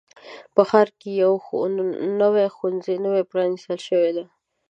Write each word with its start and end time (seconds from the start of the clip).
په 0.53 0.61
ښار 0.69 0.87
کې 0.99 1.09
یو 1.23 1.33
نوي 2.21 2.45
ښوونځی 2.55 2.95
نوی 3.05 3.21
پرانیستل 3.31 3.79
شوی 3.87 4.11
دی. 4.15 4.25